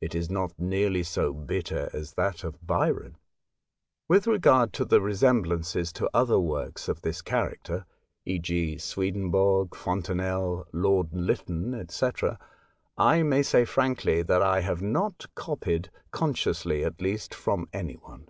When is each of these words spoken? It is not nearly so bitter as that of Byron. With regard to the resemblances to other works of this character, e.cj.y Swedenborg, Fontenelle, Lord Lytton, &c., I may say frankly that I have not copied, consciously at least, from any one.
It 0.00 0.14
is 0.14 0.30
not 0.30 0.56
nearly 0.56 1.02
so 1.02 1.32
bitter 1.32 1.90
as 1.92 2.12
that 2.12 2.44
of 2.44 2.64
Byron. 2.64 3.16
With 4.06 4.28
regard 4.28 4.72
to 4.74 4.84
the 4.84 5.00
resemblances 5.00 5.92
to 5.94 6.08
other 6.14 6.38
works 6.38 6.86
of 6.86 7.02
this 7.02 7.20
character, 7.22 7.84
e.cj.y 8.24 8.76
Swedenborg, 8.76 9.74
Fontenelle, 9.74 10.68
Lord 10.72 11.12
Lytton, 11.12 11.88
&c., 11.88 12.06
I 12.96 13.24
may 13.24 13.42
say 13.42 13.64
frankly 13.64 14.22
that 14.22 14.42
I 14.42 14.60
have 14.60 14.80
not 14.80 15.26
copied, 15.34 15.90
consciously 16.12 16.84
at 16.84 17.02
least, 17.02 17.34
from 17.34 17.68
any 17.72 17.94
one. 17.94 18.28